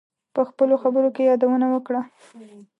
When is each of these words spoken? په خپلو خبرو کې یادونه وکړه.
په 0.35 0.41
خپلو 0.49 0.75
خبرو 0.83 1.09
کې 1.15 1.21
یادونه 1.29 1.65
وکړه. 1.69 2.01